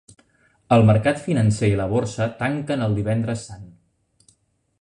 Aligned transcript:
El 0.77 0.85
mercat 0.89 1.19
financer 1.25 1.69
i 1.73 1.77
la 1.81 1.87
borsa 1.93 2.27
tanquen 2.41 2.85
el 2.89 2.99
Divendres 3.01 3.45
Sant. 3.51 3.73